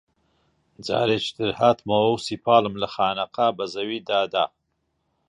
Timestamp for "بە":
3.57-3.65